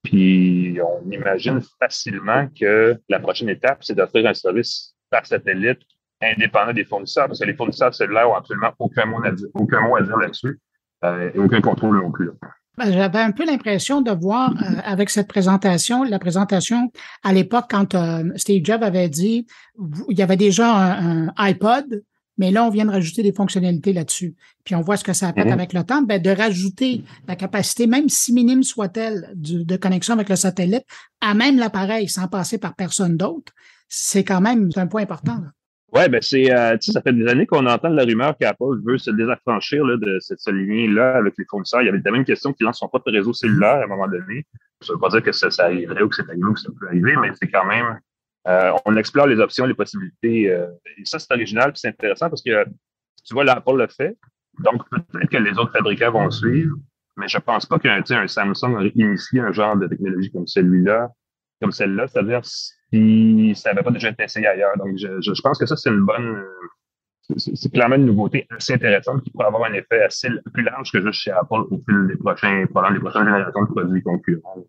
Puis, 0.04 0.80
on 0.82 1.12
imagine 1.12 1.60
facilement 1.78 2.48
que 2.58 2.98
la 3.10 3.20
prochaine 3.20 3.50
étape, 3.50 3.84
c'est 3.84 3.96
d'offrir 3.96 4.26
un 4.28 4.34
service 4.34 4.96
par 5.10 5.26
satellite 5.26 5.82
indépendant 6.22 6.74
des 6.74 6.86
fournisseurs, 6.86 7.28
parce 7.28 7.40
que 7.40 7.46
les 7.46 7.56
fournisseurs 7.56 7.94
cellulaires 7.94 8.30
ont 8.30 8.36
absolument 8.36 8.72
aucun 8.80 9.06
mot 9.06 9.24
à 9.24 9.32
dire, 9.32 9.48
aucun 9.54 9.82
mot 9.82 9.96
à 9.96 10.02
dire 10.02 10.18
là-dessus, 10.18 10.60
euh, 11.04 11.32
et 11.34 11.40
aucun 11.40 11.62
contrôle 11.62 11.98
non 11.98 12.12
plus. 12.12 12.30
Ben, 12.78 12.92
j'avais 12.92 13.20
un 13.20 13.32
peu 13.32 13.46
l'impression 13.46 14.02
de 14.02 14.12
voir 14.12 14.52
euh, 14.52 14.82
avec 14.86 15.10
cette 15.10 15.28
présentation, 15.28 16.04
la 16.04 16.20
présentation 16.20 16.92
à 17.24 17.34
l'époque 17.34 17.66
quand 17.70 17.96
euh, 17.96 18.24
Steve 18.36 18.64
Jobs 18.64 18.82
avait 18.82 19.10
dit, 19.10 19.46
il 20.10 20.18
y 20.18 20.22
avait 20.22 20.38
déjà 20.38 21.00
un, 21.00 21.28
iPod, 21.38 22.04
mais 22.38 22.50
là, 22.50 22.66
on 22.66 22.70
vient 22.70 22.86
de 22.86 22.92
rajouter 22.92 23.24
des 23.24 23.34
fonctionnalités 23.34 23.92
là-dessus. 23.92 24.36
Puis 24.64 24.74
on 24.74 24.82
voit 24.82 24.96
ce 24.96 25.04
que 25.04 25.14
ça 25.14 25.28
a 25.28 25.34
fait 25.34 25.44
mm-hmm. 25.44 25.54
avec 25.54 25.74
le 25.74 25.84
temps. 25.84 26.02
Ben, 26.02 26.22
de 26.22 26.30
rajouter 26.30 27.04
la 27.28 27.36
capacité, 27.36 27.88
même 27.88 28.08
si 28.08 28.32
minime 28.32 28.64
soit-elle, 28.64 29.32
de 29.36 29.76
connexion 29.76 30.14
avec 30.14 30.30
le 30.30 30.38
satellite 30.38 30.86
à 31.20 31.34
même 31.34 31.58
l'appareil 31.58 32.08
sans 32.08 32.28
passer 32.28 32.58
par 32.58 32.76
personne 32.76 33.18
d'autre, 33.18 33.54
c'est 33.90 34.24
quand 34.24 34.40
même 34.40 34.70
un 34.78 34.88
point 34.88 35.02
important. 35.02 35.36
Là. 35.36 35.50
Ouais, 35.92 36.08
ben 36.08 36.22
c'est, 36.22 36.50
euh, 36.54 36.78
ça 36.80 37.02
fait 37.02 37.12
des 37.12 37.28
années 37.28 37.46
qu'on 37.46 37.66
entend 37.66 37.90
la 37.90 38.04
rumeur 38.04 38.38
qu'Apple 38.38 38.80
veut 38.86 38.98
se 38.98 39.12
désaffranchir 39.12 39.84
là, 39.84 39.98
de 39.98 40.20
cette, 40.20 40.40
ce 40.40 40.50
lien-là 40.50 41.18
avec 41.18 41.34
les 41.38 41.44
fournisseurs. 41.50 41.82
Il 41.82 41.88
y 41.88 41.90
avait 41.90 42.02
même 42.12 42.24
question 42.24 42.54
qu'ils 42.54 42.66
lancent 42.66 42.80
son 42.80 42.88
propre 42.88 43.12
réseau 43.12 43.34
cellulaire 43.34 43.82
à 43.82 43.84
un 43.84 43.88
moment 43.88 44.08
donné. 44.08 44.46
Ça 44.80 44.94
veut 44.94 45.00
pas 45.00 45.10
dire 45.10 45.22
que 45.22 45.34
ça, 45.34 45.52
ça 45.52 45.66
arriverait 45.66 46.02
ou 46.02 46.08
que 46.08 46.16
c'est 46.16 46.30
arrivé 46.30 46.46
ou 46.46 46.54
que 46.54 46.62
ça 46.62 46.70
peut 46.80 46.88
arriver, 46.88 47.16
mais 47.18 47.32
c'est 47.34 47.50
quand 47.50 47.66
même, 47.66 48.00
euh, 48.48 48.72
on 48.86 48.96
explore 48.96 49.28
les 49.28 49.40
options, 49.40 49.66
les 49.66 49.74
possibilités. 49.74 50.50
Euh, 50.50 50.68
et 50.98 51.04
ça, 51.04 51.20
c'est 51.20 51.34
original, 51.34 51.74
c'est 51.76 51.90
intéressant 51.90 52.30
parce 52.30 52.42
que 52.42 52.64
tu 53.26 53.34
vois, 53.34 53.44
l'Apple 53.44 53.76
le 53.76 53.88
fait. 53.88 54.18
Donc, 54.60 54.84
peut-être 54.90 55.30
que 55.30 55.38
les 55.38 55.58
autres 55.58 55.74
fabricants 55.74 56.12
vont 56.12 56.32
suivre, 56.32 56.76
mais 57.18 57.28
je 57.28 57.38
pense 57.38 57.66
pas 57.66 57.80
qu'un 57.80 58.02
un 58.10 58.28
Samsung 58.28 58.76
aurait 58.76 58.92
initié 58.96 59.42
un 59.42 59.52
genre 59.52 59.76
de 59.76 59.88
technologie 59.88 60.32
comme 60.32 60.48
celui-là, 60.48 61.10
comme 61.62 61.72
celle-là. 61.72 62.08
C'est-à-dire, 62.08 62.42
si 62.44 63.54
ça 63.56 63.70
n'avait 63.70 63.84
pas 63.84 63.92
déjà 63.92 64.10
été 64.10 64.24
essayé 64.24 64.48
ailleurs. 64.48 64.78
Donc, 64.78 64.98
je, 64.98 65.22
je, 65.22 65.42
pense 65.42 65.58
que 65.58 65.66
ça, 65.66 65.76
c'est 65.78 65.90
une 65.90 66.06
bonne, 66.06 66.44
c'est 67.38 67.72
clairement 67.72 67.96
une 67.96 68.06
nouveauté 68.06 68.48
assez 68.50 68.74
intéressante 68.74 69.24
qui 69.24 69.32
pourrait 69.32 69.48
avoir 69.48 69.70
un 69.70 69.74
effet 69.74 70.04
assez 70.04 70.30
plus 70.54 70.64
large 70.64 70.92
que 70.92 71.02
juste 71.02 71.22
chez 71.22 71.32
Apple 71.32 71.64
au 71.70 71.82
fil 71.88 72.08
des 72.08 72.18
prochains, 72.18 72.66
pendant 72.74 72.90
les 72.90 73.00
prochaines 73.00 73.26
générations 73.26 73.64
de 73.64 73.72
produits 73.72 74.04
concurrents. 74.04 74.66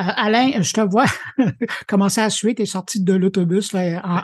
Euh, 0.00 0.04
Alain, 0.16 0.50
je 0.60 0.72
te 0.72 0.80
vois 0.80 1.06
commencer 1.88 2.20
à 2.20 2.30
suer, 2.30 2.54
tu 2.54 2.62
es 2.62 2.66
sorti 2.66 3.02
de 3.02 3.14
l'autobus, 3.14 3.74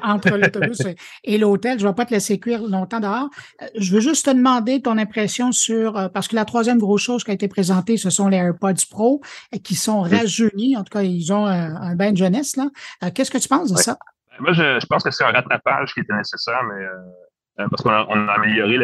entre 0.02 0.36
l'autobus 0.36 0.82
et, 1.24 1.38
l'hôtel. 1.38 1.78
Je 1.78 1.84
ne 1.84 1.90
vais 1.90 1.94
pas 1.94 2.04
te 2.04 2.12
laisser 2.12 2.38
cuire 2.38 2.62
longtemps 2.62 3.00
dehors. 3.00 3.28
Euh, 3.62 3.66
je 3.76 3.94
veux 3.94 4.00
juste 4.00 4.26
te 4.26 4.30
demander 4.30 4.82
ton 4.82 4.98
impression 4.98 5.52
sur, 5.52 5.96
euh, 5.96 6.08
parce 6.08 6.28
que 6.28 6.36
la 6.36 6.44
troisième 6.44 6.78
grosse 6.78 7.02
chose 7.02 7.24
qui 7.24 7.30
a 7.30 7.34
été 7.34 7.48
présentée, 7.48 7.96
ce 7.96 8.10
sont 8.10 8.28
les 8.28 8.36
AirPods 8.36 8.86
Pro 8.90 9.20
qui 9.62 9.74
sont 9.74 10.02
rajeunis. 10.02 10.76
En 10.76 10.84
tout 10.84 10.92
cas, 10.92 11.02
ils 11.02 11.32
ont 11.32 11.46
un, 11.46 11.94
bain 11.96 12.12
de 12.12 12.16
jeunesse. 12.16 12.56
là. 12.56 12.68
Qu'est-ce 13.10 13.30
que 13.30 13.38
tu 13.38 13.48
penses 13.48 13.72
de 13.72 13.78
ça? 13.78 13.96
Moi, 14.40 14.52
je, 14.52 14.86
pense 14.86 15.02
que 15.02 15.10
c'est 15.10 15.24
un 15.24 15.32
rattrapage 15.32 15.92
qui 15.94 16.00
était 16.00 16.14
nécessaire, 16.14 16.62
mais 16.64 16.82
euh, 16.84 16.96
parce 17.58 17.82
qu'on 17.82 17.90
a, 17.90 18.06
on 18.08 18.28
a, 18.28 18.32
amélioré 18.32 18.78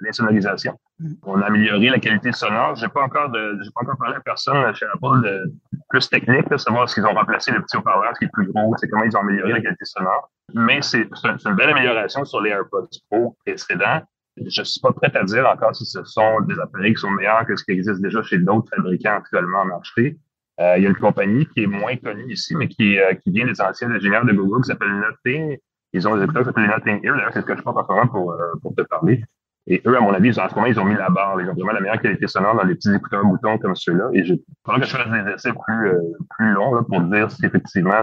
l'insonorisation. 0.00 0.78
Mm. 0.98 1.12
On 1.22 1.40
a 1.40 1.46
amélioré 1.46 1.90
la 1.90 1.98
qualité 1.98 2.32
sonore. 2.32 2.74
J'ai 2.74 2.88
pas 2.88 3.02
encore 3.02 3.30
de, 3.30 3.58
j'ai 3.62 3.70
pas 3.70 3.82
encore 3.82 3.96
parlé 3.98 4.16
à 4.16 4.20
personne 4.20 4.74
chez 4.74 4.86
Apple 4.86 5.22
de 5.22 5.52
plus 5.88 6.08
technique, 6.08 6.48
de 6.50 6.56
savoir 6.56 6.88
ce 6.88 6.94
qu'ils 6.94 7.06
ont 7.06 7.14
remplacé 7.14 7.52
le 7.52 7.62
petit 7.62 7.76
haut-parleur, 7.76 8.10
ce 8.14 8.18
qui 8.18 8.24
est 8.24 8.32
plus 8.32 8.46
gros, 8.46 8.74
c'est 8.78 8.88
comment 8.88 9.04
ils 9.04 9.16
ont 9.16 9.20
amélioré 9.20 9.52
la 9.52 9.60
qualité 9.60 9.84
sonore. 9.84 10.30
Mais 10.54 10.82
c'est, 10.82 11.08
c'est 11.14 11.48
une 11.48 11.54
belle 11.54 11.70
amélioration 11.70 12.24
sur 12.24 12.40
les 12.40 12.50
AirPods 12.50 12.88
Pro 13.08 13.36
précédents. 13.46 14.02
Je 14.36 14.62
suis 14.62 14.80
pas 14.80 14.92
prêt 14.92 15.10
à 15.14 15.24
dire 15.24 15.48
encore 15.48 15.74
si 15.76 15.84
ce 15.84 16.02
sont 16.04 16.40
des 16.42 16.58
appareils 16.58 16.94
qui 16.94 17.00
sont 17.00 17.10
meilleurs 17.10 17.46
que 17.46 17.54
ce 17.56 17.64
qui 17.64 17.72
existe 17.72 18.00
déjà 18.00 18.22
chez 18.22 18.38
d'autres 18.38 18.68
fabricants 18.74 19.16
actuellement 19.16 19.60
en 19.60 19.66
marché. 19.66 20.18
Euh, 20.60 20.76
il 20.76 20.82
y 20.82 20.86
a 20.86 20.90
une 20.90 20.96
compagnie 20.96 21.46
qui 21.46 21.62
est 21.62 21.66
moins 21.66 21.96
connue 21.96 22.32
ici, 22.32 22.54
mais 22.54 22.68
qui, 22.68 22.98
euh, 22.98 23.14
qui 23.14 23.30
vient 23.30 23.46
des 23.46 23.60
anciens 23.60 23.90
ingénieurs 23.90 24.24
de 24.24 24.32
Google 24.32 24.62
qui 24.62 24.68
s'appelle 24.68 24.92
Nothing, 24.92 25.56
ils 25.92 26.06
ont 26.08 26.16
des 26.16 26.24
écouteurs 26.24 26.42
qui 26.42 26.48
s'appellent 26.48 26.70
Ear. 27.02 27.16
D'ailleurs, 27.16 27.30
c'est 27.32 27.40
ce 27.40 27.46
que 27.46 27.56
je 27.56 27.62
pense 27.62 27.76
en 27.76 27.86
ce 27.86 27.92
moment 27.92 28.06
pour, 28.06 28.32
euh, 28.32 28.52
pour 28.62 28.74
te 28.74 28.82
parler. 28.82 29.22
Et 29.66 29.82
eux, 29.86 29.96
à 29.96 30.00
mon 30.00 30.12
avis, 30.12 30.30
en 30.38 30.48
ce 30.48 30.54
moment, 30.54 30.66
ils 30.66 30.80
ont 30.80 30.84
mis 30.84 30.94
la 30.94 31.10
barre. 31.10 31.40
Ils 31.40 31.48
ont 31.48 31.54
vraiment 31.54 31.72
la 31.72 31.80
meilleure 31.80 32.00
qualité 32.00 32.26
sonore 32.26 32.56
dans 32.56 32.64
les 32.64 32.74
petits 32.74 32.92
écouteurs 32.94 33.24
boutons 33.24 33.58
comme 33.58 33.76
ceux-là. 33.76 34.10
Et 34.14 34.24
je 34.24 34.34
faudra 34.64 34.80
que 34.80 34.86
je 34.86 34.96
fasse 34.96 35.24
des 35.24 35.30
essais 35.32 35.52
plus, 35.52 35.88
euh, 35.88 36.00
plus 36.30 36.52
longs 36.52 36.74
là, 36.74 36.82
pour 36.82 37.00
dire 37.02 37.30
si 37.30 37.44
effectivement 37.44 38.02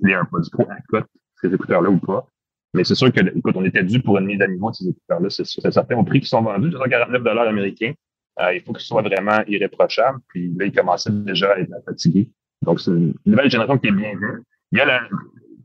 les 0.00 0.12
AirPods 0.12 0.50
Pro 0.52 0.68
accotent 0.70 1.10
ces 1.40 1.52
écouteurs-là 1.52 1.90
ou 1.90 1.98
pas. 1.98 2.26
Mais 2.74 2.84
c'est 2.84 2.94
sûr 2.94 3.10
que, 3.12 3.20
écoute, 3.20 3.56
on 3.56 3.64
était 3.64 3.82
dû 3.82 4.00
pour 4.00 4.18
une 4.18 4.26
mise 4.26 4.42
à 4.42 4.46
niveau 4.46 4.70
de 4.70 4.76
ces 4.76 4.88
écouteurs-là. 4.88 5.30
C'est 5.30 5.44
certain. 5.44 5.96
Au 5.96 6.04
prix 6.04 6.20
qui 6.20 6.28
sont 6.28 6.42
vendus, 6.42 6.70
249 6.70 7.22
dollars 7.22 7.48
américains, 7.48 7.92
euh, 8.40 8.54
il 8.54 8.60
faut 8.60 8.72
qu'ils 8.72 8.84
soient 8.84 9.02
vraiment 9.02 9.42
irréprochables. 9.46 10.18
Puis 10.28 10.52
là, 10.58 10.66
ils 10.66 10.72
commençaient 10.72 11.10
déjà 11.10 11.52
à 11.52 11.58
être 11.58 11.72
fatigués. 11.86 12.30
Donc, 12.62 12.80
c'est 12.80 12.90
une 12.90 13.14
nouvelle 13.24 13.50
génération 13.50 13.78
qui 13.78 13.88
est 13.88 13.92
bien 13.92 14.12
vue. 14.14 14.42
Il 14.72 14.78
y 14.78 14.80
a 14.82 14.84
la, 14.84 15.00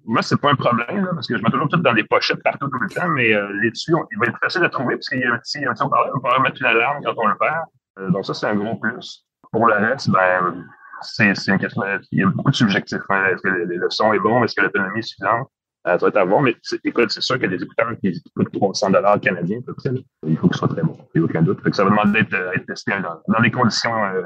moi, 0.05 0.21
c'est 0.21 0.39
pas 0.39 0.51
un 0.51 0.55
problème, 0.55 1.09
parce 1.13 1.27
que 1.27 1.37
je 1.37 1.43
mets 1.43 1.49
toujours 1.49 1.69
tout 1.69 1.77
dans 1.77 1.93
des 1.93 2.03
pochettes 2.03 2.41
partout 2.43 2.67
tout 2.67 2.79
le 2.79 2.89
temps, 2.89 3.07
mais 3.09 3.33
euh, 3.33 3.51
les 3.61 3.71
dessus, 3.71 3.93
il 4.11 4.17
va 4.17 4.25
être 4.25 4.39
facile 4.39 4.63
à 4.63 4.69
trouver 4.69 4.95
parce 4.95 5.09
qu'il 5.09 5.19
y 5.19 5.23
a 5.23 5.33
un 5.33 5.37
petit, 5.37 5.65
un 5.65 5.73
petit 5.73 5.83
on 5.83 6.19
peut 6.19 6.41
mettre 6.41 6.57
une 6.59 6.67
alarme 6.67 7.03
quand 7.03 7.13
on 7.17 7.27
le 7.27 7.37
perd. 7.37 7.65
Euh, 7.99 8.09
donc 8.09 8.25
ça, 8.25 8.33
c'est 8.33 8.47
un 8.47 8.55
gros 8.55 8.75
plus. 8.75 9.25
Pour 9.51 9.67
le 9.67 9.75
reste, 9.75 10.09
ben, 10.09 10.65
c'est, 11.01 11.35
c'est 11.35 11.51
une 11.51 11.59
question, 11.59 11.83
il 12.11 12.19
y 12.19 12.23
a 12.23 12.27
beaucoup 12.27 12.51
de 12.51 12.55
subjectifs. 12.55 13.01
Hein. 13.09 13.25
Est-ce 13.31 13.41
que 13.41 13.49
le, 13.49 13.89
son 13.89 14.13
est 14.13 14.19
bon? 14.19 14.43
Est-ce 14.43 14.55
que 14.55 14.61
l'autonomie 14.61 14.99
est 14.99 15.03
suffisante? 15.03 15.47
Euh, 15.85 15.91
ça 15.91 15.97
va 15.97 16.07
être 16.07 16.17
à 16.17 16.23
voir, 16.23 16.41
mais 16.41 16.55
écoute, 16.85 17.11
c'est 17.11 17.21
sûr 17.21 17.35
a 17.35 17.47
des 17.47 17.61
écouteurs 17.61 17.91
qui 18.01 18.23
coûtent 18.35 18.51
300 18.53 18.89
dollars 18.91 19.19
canadiens, 19.19 19.59
à 19.59 19.65
peu 19.65 19.73
près. 19.73 19.91
Il 20.25 20.37
faut 20.37 20.47
qu'ils 20.47 20.57
soient 20.57 20.69
très 20.69 20.81
bons. 20.81 20.97
Il 21.13 21.21
n'y 21.21 21.27
a 21.27 21.29
aucun 21.29 21.41
doute. 21.41 21.61
Que 21.61 21.75
ça 21.75 21.83
va 21.83 21.89
demander 21.89 22.23
d'être, 22.23 22.33
euh, 22.33 22.57
testé 22.65 22.93
dans, 23.01 23.21
dans 23.27 23.41
des 23.41 23.51
conditions 23.51 23.93
euh, 24.05 24.23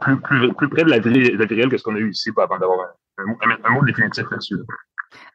plus, 0.00 0.18
plus, 0.20 0.52
plus 0.54 0.68
près 0.68 0.84
de 0.84 0.90
la 0.90 0.98
vie, 0.98 1.36
réelle 1.36 1.68
que 1.68 1.76
ce 1.76 1.82
qu'on 1.82 1.94
a 1.94 1.98
eu 1.98 2.10
ici 2.10 2.30
avant 2.36 2.58
d'avoir 2.58 2.88
un, 3.18 3.70
mot 3.70 3.84
définitif 3.84 4.24
là-dessus. 4.30 4.56
Là. 4.56 4.64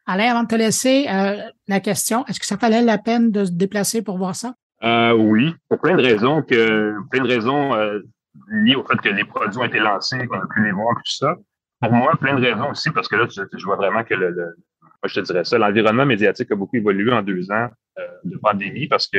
Alain, 0.06 0.30
avant 0.30 0.42
de 0.42 0.48
te 0.48 0.54
laisser, 0.54 1.06
euh, 1.08 1.36
la 1.68 1.80
question, 1.80 2.24
est-ce 2.26 2.40
que 2.40 2.46
ça 2.46 2.56
valait 2.56 2.82
la 2.82 2.98
peine 2.98 3.30
de 3.30 3.44
se 3.44 3.52
déplacer 3.52 4.02
pour 4.02 4.18
voir 4.18 4.34
ça? 4.34 4.54
Euh, 4.82 5.12
oui, 5.12 5.54
pour 5.68 5.78
plein 5.80 5.96
de 5.96 6.02
raisons 6.02 6.42
que 6.42 6.94
plein 7.10 7.22
de 7.22 7.28
raisons 7.28 7.74
euh, 7.74 8.00
liées 8.50 8.74
au 8.74 8.84
fait 8.84 8.96
que 8.96 9.08
les 9.10 9.24
produits 9.24 9.58
ont 9.58 9.64
été 9.64 9.78
lancés, 9.78 10.26
qu'on 10.26 10.40
a 10.40 10.46
pu 10.46 10.64
les 10.64 10.72
voir, 10.72 10.94
tout 10.96 11.12
ça. 11.12 11.36
Pour 11.80 11.92
moi, 11.92 12.16
plein 12.20 12.38
de 12.38 12.44
raisons 12.44 12.70
aussi, 12.70 12.90
parce 12.90 13.08
que 13.08 13.16
là, 13.16 13.26
je, 13.28 13.64
vois 13.64 13.76
vraiment 13.76 14.04
que 14.04 14.14
le, 14.14 14.56
je 15.04 15.14
te 15.14 15.20
dirais 15.20 15.44
ça, 15.44 15.58
l'environnement 15.58 16.06
médiatique 16.06 16.50
a 16.50 16.56
beaucoup 16.56 16.76
évolué 16.76 17.12
en 17.12 17.22
deux 17.22 17.50
ans 17.50 17.68
de 18.24 18.36
pandémie, 18.38 18.86
parce 18.86 19.06
que 19.06 19.18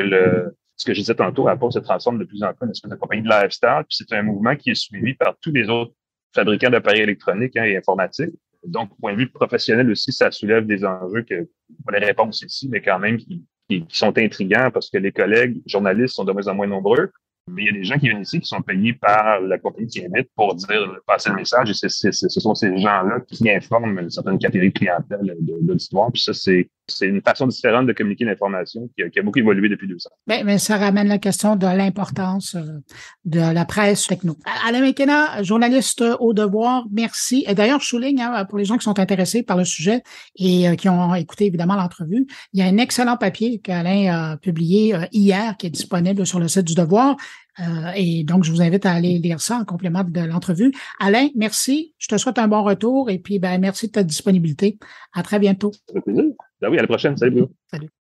ce 0.76 0.86
que 0.86 0.94
je 0.94 1.00
disais 1.00 1.16
tantôt, 1.16 1.48
Apple 1.48 1.72
se 1.72 1.80
transforme 1.80 2.18
de 2.18 2.24
plus 2.24 2.44
en 2.44 2.54
plus 2.54 2.68
en 2.68 2.72
espèce 2.72 2.90
de 2.90 2.96
compagnie 2.96 3.22
de 3.22 3.30
lifestyle, 3.30 3.84
puis 3.88 3.98
c'est 3.98 4.14
un 4.16 4.24
mouvement 4.24 4.56
qui 4.56 4.72
est 4.72 4.76
suivi 4.76 5.14
par 5.14 5.36
tous 5.40 5.52
les 5.52 5.70
autres 5.70 5.94
fabricants 6.34 6.70
d'appareils 6.70 7.02
électroniques 7.02 7.56
hein, 7.56 7.64
et 7.64 7.78
informatiques. 7.78 8.34
Donc, 8.66 8.96
point 9.00 9.14
de 9.14 9.18
vue 9.18 9.30
professionnel 9.30 9.90
aussi, 9.90 10.12
ça 10.12 10.32
soulève 10.32 10.66
des 10.66 10.86
enjeux 10.86 11.24
que, 11.24 11.50
pas 11.86 11.98
les 11.98 12.06
réponses 12.06 12.44
ici, 12.44 12.70
mais 12.70 12.82
quand 12.82 13.00
même 13.00 13.18
qui, 13.18 13.44
qui, 13.68 13.86
sont 13.90 14.18
intrigants 14.18 14.70
parce 14.72 14.90
que 14.90 14.98
les 14.98 15.12
collègues 15.12 15.62
journalistes 15.66 16.16
sont 16.16 16.26
de 16.26 16.32
moins 16.32 16.48
en 16.48 16.56
moins 16.56 16.68
nombreux. 16.68 17.12
Mais 17.48 17.64
il 17.64 17.66
y 17.66 17.70
a 17.70 17.74
des 17.74 17.84
gens 17.84 17.98
qui 17.98 18.08
viennent 18.08 18.22
ici 18.22 18.40
qui 18.40 18.48
sont 18.48 18.62
payés 18.62 18.94
par 18.94 19.42
la 19.42 19.58
compagnie 19.58 19.88
qui 19.88 20.00
invite 20.00 20.30
pour 20.36 20.56
dire, 20.56 21.00
passer 21.08 21.30
le 21.30 21.38
message. 21.38 21.70
Et 21.72 21.74
ce 21.74 22.40
sont 22.40 22.54
ces 22.54 22.78
gens-là 22.78 23.20
qui 23.28 23.50
informent 23.50 23.98
une 24.00 24.10
certaine 24.10 24.38
catégorie 24.38 24.72
clientèle 24.72 25.36
de, 25.40 25.54
l'auditoire. 25.66 26.12
Puis 26.12 26.22
ça, 26.22 26.34
c'est, 26.34 26.68
une 27.02 27.22
façon 27.22 27.48
différente 27.48 27.88
de 27.88 27.94
communiquer 27.94 28.26
l'information 28.26 28.90
qui 28.98 29.20
a, 29.20 29.24
beaucoup 29.24 29.40
évolué 29.40 29.70
depuis 29.70 29.88
deux 29.88 29.96
ans. 29.96 30.16
Mais, 30.28 30.44
mais, 30.44 30.58
ça 30.58 30.78
ramène 30.78 31.08
la 31.08 31.20
question 31.20 31.56
de 31.56 31.66
l'importance 31.66 32.56
euh, 32.56 32.80
de 33.24 33.40
la 33.40 33.64
presse 33.66 34.08
techno. 34.08 34.36
Alain 34.68 34.82
McKenna, 34.82 35.42
journaliste 35.42 36.04
au 36.20 36.34
devoir, 36.34 36.86
merci. 36.92 37.46
Et 37.48 37.56
d'ailleurs, 37.56 37.80
je 37.80 37.88
souligne, 37.88 38.22
hein, 38.22 38.46
pour 38.46 38.58
les 38.58 38.66
gens 38.66 38.78
qui 38.78 38.84
sont 38.84 39.00
intéressés 39.00 39.42
par 39.42 39.58
le 39.58 39.64
sujet 39.64 40.04
et 40.36 40.68
euh, 40.68 40.76
qui 40.76 40.90
ont 40.90 41.16
écouté 41.16 41.46
évidemment 41.46 41.76
l'entrevue, 41.76 42.28
il 42.54 42.60
y 42.60 42.64
a 42.64 42.66
un 42.66 42.78
excellent 42.78 43.16
papier 43.16 43.60
qu'Alain 43.60 44.34
a 44.34 44.38
publié 44.38 44.94
euh, 44.94 45.06
hier 45.14 45.56
qui 45.58 45.68
est 45.68 45.72
disponible 45.72 46.26
sur 46.26 46.40
le 46.40 46.48
site 46.48 46.66
du 46.66 46.76
devoir. 46.76 47.16
Euh, 47.60 47.92
et 47.96 48.24
donc, 48.24 48.44
je 48.44 48.52
vous 48.52 48.62
invite 48.62 48.86
à 48.86 48.94
aller 48.94 49.20
lire 49.20 49.42
ça 49.42 49.58
en 49.58 49.66
complément 49.66 50.04
de 50.04 50.22
l'entrevue. 50.22 50.72
Alain, 51.00 51.28
merci. 51.36 51.94
Je 51.98 52.08
te 52.08 52.18
souhaite 52.18 52.40
un 52.40 52.48
bon 52.48 52.64
retour 52.64 53.10
et 53.10 53.20
puis 53.20 53.40
ben, 53.40 53.60
merci 53.60 53.88
de 53.88 53.92
ta 53.92 54.04
disponibilité. 54.04 54.78
À 55.14 55.24
très 55.24 55.40
bientôt. 55.40 55.72
Ça 55.74 55.94
fait 55.94 56.02
plaisir. 56.02 56.26
Ben 56.62 56.70
oui, 56.70 56.78
à 56.78 56.82
la 56.82 56.88
prochaine. 56.88 57.18
Salut, 57.18 57.32
Bruno. 57.32 57.52
Salut. 57.70 57.90